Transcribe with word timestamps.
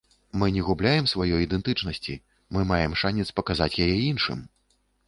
Мы 0.43 0.47
не 0.55 0.63
губляем 0.69 1.05
сваёй 1.11 1.45
ідэнтычнасці, 1.47 2.17
мы 2.57 2.67
маем 2.73 2.99
шанец 3.05 3.27
паказаць 3.43 3.73
яе 3.89 3.97
іншым. 4.11 4.39